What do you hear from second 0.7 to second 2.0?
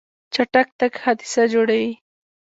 تګ حادثه جوړوي.